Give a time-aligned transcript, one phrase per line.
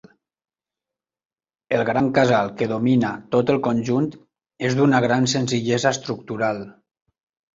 [1.77, 4.07] El gran casal que domina tot el conjunt
[4.69, 6.65] és d'una gran senzillesa estructural.